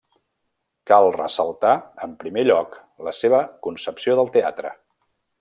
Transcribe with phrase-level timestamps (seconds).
[0.91, 1.73] Cal ressaltar,
[2.07, 4.75] en primer lloc, la seva concepció del teatre.